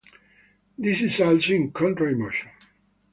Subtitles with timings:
[0.79, 2.49] This is also in contrary motion.